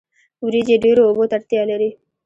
[0.45, 1.89] وریجې ډیرو اوبو ته اړتیا لري